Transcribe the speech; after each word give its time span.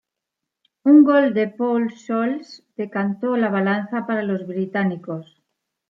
Un 0.91 0.97
gol 1.03 1.31
de 1.35 1.47
Paul 1.47 1.91
Scholes 1.91 2.63
decantó 2.75 3.37
la 3.37 3.49
balanza 3.49 4.07
para 4.07 4.23
los 4.23 4.47
británicos. 4.47 5.43